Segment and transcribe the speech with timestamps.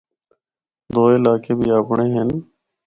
[0.93, 2.29] دوئے علاقے بی آپنڑے ہن۔